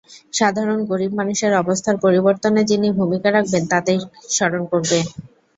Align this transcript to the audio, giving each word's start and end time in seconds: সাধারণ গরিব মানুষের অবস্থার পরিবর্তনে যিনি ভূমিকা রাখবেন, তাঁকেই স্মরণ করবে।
সাধারণ 0.33 0.79
গরিব 0.89 1.11
মানুষের 1.19 1.51
অবস্থার 1.61 1.95
পরিবর্তনে 2.05 2.61
যিনি 2.69 2.87
ভূমিকা 2.99 3.29
রাখবেন, 3.31 3.63
তাঁকেই 3.71 3.99
স্মরণ 4.29 4.61
করবে। 4.71 4.97